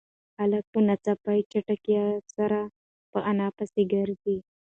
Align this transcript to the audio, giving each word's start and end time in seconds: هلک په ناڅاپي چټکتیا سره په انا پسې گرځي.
هلک 0.39 0.65
په 0.73 0.79
ناڅاپي 0.87 1.39
چټکتیا 1.51 2.03
سره 2.35 2.59
په 3.11 3.19
انا 3.29 3.47
پسې 3.57 3.81
گرځي. 3.93 4.37